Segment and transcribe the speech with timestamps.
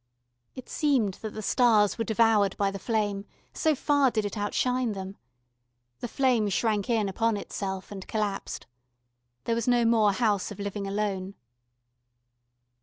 [0.55, 4.93] It seemed that the stars were devoured by the flame, so far did it outshine
[4.93, 5.15] them.
[5.99, 8.65] The flame shrank in upon itself and collapsed.
[9.43, 11.35] There was no more House of Living Alone.